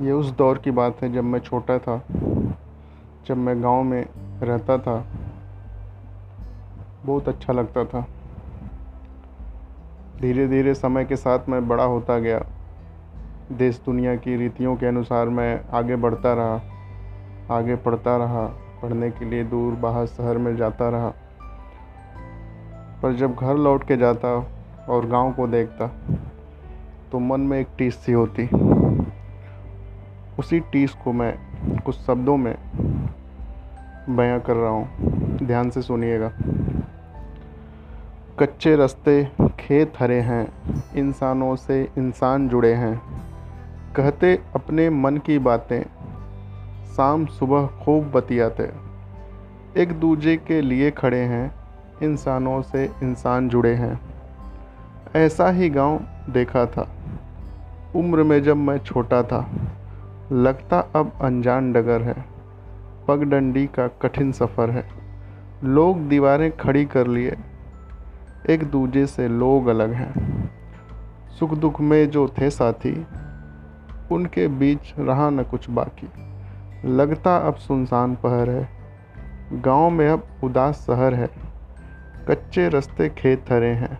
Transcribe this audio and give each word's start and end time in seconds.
ये 0.00 0.12
उस 0.12 0.30
दौर 0.36 0.58
की 0.58 0.70
बात 0.70 1.02
है 1.02 1.12
जब 1.12 1.24
मैं 1.24 1.38
छोटा 1.38 1.78
था, 1.78 2.02
जब 3.26 3.36
मैं 3.36 3.62
गाँव 3.62 3.82
में 3.82 4.06
रहता 4.42 4.78
था। 4.78 5.04
बहुत 7.04 7.28
अच्छा 7.28 7.52
लगता 7.52 7.84
था। 7.84 8.00
धीरे 10.20 10.46
धीरे 10.48 10.74
समय 10.74 11.04
के 11.04 11.16
साथ 11.16 11.48
मैं 11.48 11.68
बड़ा 11.68 11.84
होता 11.84 12.18
गया। 12.18 12.44
देश 13.52 13.80
दुनिया 13.86 14.16
की 14.16 14.36
रीतियों 14.36 14.76
के 14.76 14.86
अनुसार 14.86 15.28
मैं 15.28 15.60
आगे 15.72 15.96
बढ़ता 15.96 16.32
रहा, 16.34 16.60
आगे 17.56 17.76
पढ़ता 17.76 18.16
रहा, 18.16 18.46
पढ़ने 18.82 19.10
के 19.10 19.24
लिए 19.24 19.44
दूर 19.44 19.74
बाहर 19.74 20.06
शहर 20.06 20.38
में 20.38 20.56
जाता 20.56 20.88
रहा। 20.88 21.12
पर 23.02 23.12
जब 23.12 23.34
घर 23.34 23.56
लौट 23.56 23.84
के 23.84 23.96
जाता 23.96 24.28
और 24.88 25.06
गाँव 25.06 25.32
को 25.32 25.46
देखता 25.46 25.90
तो 27.12 27.18
मन 27.18 27.40
में 27.40 27.58
एक 27.60 27.68
टीस 27.78 27.96
सी 27.96 28.12
होती। 28.12 28.48
उसी 30.40 30.60
टीस 30.60 30.92
को 30.92 31.12
मैं 31.12 31.38
कुछ 31.84 31.94
शब्दों 31.94 32.36
में 32.36 32.54
बयां 34.08 34.40
कर 34.40 34.54
रहा 34.54 34.70
हूँ। 34.70 34.88
ध्यान 35.42 35.70
से 35.70 35.82
सुनिएगा। 35.82 36.32
कच्चे 38.38 38.76
रास्ते 38.76 39.28
खेत 39.60 39.92
हरे 39.98 40.20
हैं, 40.20 40.52
इंसानों 40.96 41.56
से 41.56 41.88
इंसान 41.98 42.48
जुड़े 42.48 42.72
हैं। 42.72 43.02
कहते 43.96 44.42
अपने 44.54 44.90
मन 44.90 45.16
की 45.16 45.38
बातें, 45.38 45.82
शाम 46.96 47.26
सुबह 47.26 47.66
खूब 47.66 48.10
बतियाते। 48.10 48.70
एक 49.76 49.92
दूजे 49.92 50.36
के 50.36 50.60
लिए 50.60 50.90
खड़े 50.90 51.20
हैं, 51.20 51.54
इंसानों 52.02 52.62
से 52.62 52.84
इंसान 53.02 53.48
जुड़े 53.48 53.74
हैं। 53.74 54.00
ऐसा 55.16 55.50
ही 55.50 55.70
गाँव 55.70 56.00
देखा 56.32 56.66
था। 56.66 56.88
उम्र 57.96 58.22
में 58.22 58.42
जब 58.42 58.56
मैं 58.56 58.78
छोटा 58.78 59.22
था 59.22 59.50
लगता 60.32 60.80
अब 60.96 61.12
अनजान 61.20 61.72
डगर 61.72 62.02
है। 62.02 62.24
पगडंडी 63.08 63.66
का 63.66 63.88
कठिन 63.88 64.32
सफ़र 64.32 64.70
है। 64.70 64.88
लोग 65.64 66.08
दीवारें 66.08 66.56
खड़ी 66.56 66.84
कर 66.84 67.06
लिए। 67.06 67.36
एक 68.50 68.64
दूजे 68.64 69.06
से 69.06 69.28
लोग 69.28 69.66
अलग 69.66 69.92
हैं। 69.92 70.40
सुख 71.38 71.54
दुख 71.54 71.80
में 71.80 72.10
जो 72.10 72.28
थे 72.28 72.50
साथी, 72.50 73.06
उनके 74.12 74.48
बीच 74.48 74.94
रहा 74.98 75.30
न 75.30 75.42
कुछ 75.42 75.70
बाकी। 75.70 76.08
लगता 76.88 77.36
अब 77.36 77.54
सुनसान 77.54 78.14
पहर 78.14 78.50
है। 78.50 78.68
गाँव 79.52 79.90
में 79.90 80.08
अब 80.08 80.24
उदास 80.44 80.84
शहर 80.86 81.14
है। 81.14 81.28
कच्चे 82.28 82.68
रास्ते 82.68 83.08
खेत 83.08 83.44
हरे 83.52 83.70
हैं। 83.70 83.98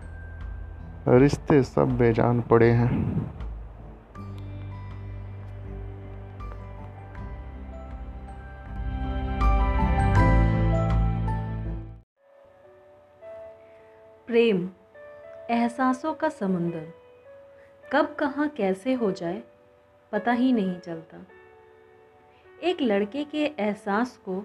रिश्ते 1.07 1.63
सब 1.63 1.97
बेजान 1.97 2.41
पड़े 2.41 2.71
हैं। 2.71 3.21
प्रेम, 14.27 14.69
एहसासों 15.49 16.13
का 16.13 16.29
समुंदर। 16.29 16.87
कब, 17.93 18.15
कहाँ, 18.15 18.47
कैसे 18.49 18.93
हो 18.93 19.11
जाए, 19.11 19.43
पता 20.11 20.31
ही 20.31 20.51
नहीं 20.53 20.79
चलता। 20.79 21.25
एक 22.63 22.81
लड़के 22.81 23.23
के 23.23 23.45
एहसास 23.59 24.17
को 24.17 24.39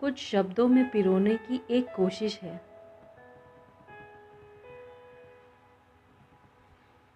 कुछ 0.00 0.18
शब्दों 0.18 0.68
में 0.68 0.90
पिरोने 0.90 1.36
की 1.36 1.60
एक 1.70 1.88
कोशिश 1.96 2.40
है। 2.42 2.60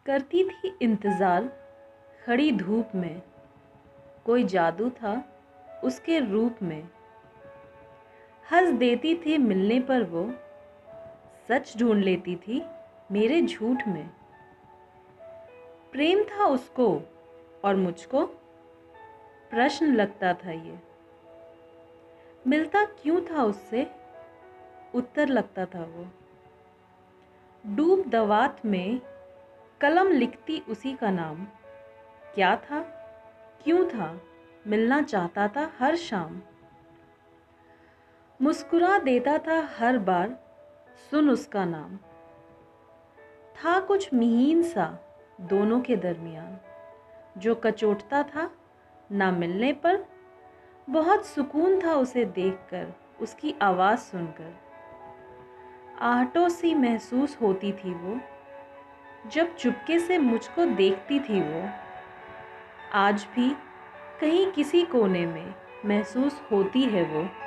करती 0.07 0.45
थी 0.45 0.77
इंतज़ार, 0.83 1.49
खड़ी 2.27 2.53
धूप 2.53 2.95
में। 2.95 3.23
कोई 4.25 4.45
जादू 4.45 4.91
था 4.91 5.15
उसके 5.85 6.19
रूप 6.21 6.63
में। 6.63 6.89
हंस 8.53 8.73
देती 8.73 9.15
थी 9.17 9.39
मिलने 9.39 9.81
पर 9.81 10.03
वो। 10.03 10.31
सच 11.49 11.79
ढूंढ 11.79 12.05
लेती 12.05 12.37
थी 12.37 12.67
मेरे 13.13 13.43
झूठ 13.43 13.89
में। 13.89 14.11
प्रेम 15.93 16.23
था 16.23 16.47
उसको 16.47 17.01
और 17.65 17.77
मुझको 17.77 18.27
प्रश्न 19.51 19.87
लगता 19.87 20.35
था 20.35 20.51
ये। 20.51 20.79
मिलता 22.47 22.85
क्यों 22.85 23.21
था 23.21 23.43
उससे? 23.43 23.91
उत्तर 24.95 25.29
लगता 25.29 25.67
था 25.67 25.85
वो। 25.85 26.07
डूब 27.67 28.09
दवात 28.09 28.67
में 28.67 29.01
कलम 29.81 30.09
लिखती 30.09 30.63
उसी 30.69 30.97
का 30.97 31.11
नाम। 31.11 31.45
क्या 32.35 32.57
था? 32.57 32.81
क्यों 33.65 33.89
था? 33.89 34.21
मिलना 34.67 35.03
चाहता 35.03 35.49
था 35.49 35.73
हर 35.79 35.97
शाम। 35.97 36.43
मुस्कुरा 38.43 38.99
देता 38.99 39.39
था 39.39 39.69
हर 39.79 39.99
बार। 39.99 40.46
सुन 40.97 41.31
उसका 41.31 41.65
नाम। 41.65 41.97
था 43.55 43.81
कुछ 43.81 44.15
महीन 44.15 44.63
सा 44.63 44.99
दोनों 45.41 45.81
के 45.81 45.97
दरमियान। 45.97 46.59
जो 47.41 47.55
कचोटता 47.55 48.23
था, 48.23 48.51
ना 49.13 49.31
मिलने 49.31 49.73
पर, 49.73 50.07
बहुत 50.91 51.27
सुकून 51.27 51.85
था 51.85 51.95
उसे 51.95 52.25
देखकर, 52.25 52.93
उसकी 53.21 53.55
आवाज़ 53.63 53.99
सुनकर। 53.99 54.57
आहटों 56.01 56.49
सी 56.49 56.75
महसूस 56.75 57.39
होती 57.43 57.73
थी 57.73 57.95
वो, 57.95 58.21
जब 59.31 59.57
चुपके 59.57 59.99
से 59.99 60.19
मुझको 60.19 60.65
देखती 60.65 61.21
थी 61.21 61.41
वो। 61.41 61.69
आज 62.93 63.27
भी 63.35 63.57
कहीं 64.21 64.53
किसी 64.53 64.83
कोने 64.83 65.27
में 65.27 65.55
महसूस 65.85 66.43
होती 66.53 66.83
है 66.83 67.05
वो। 67.05 67.46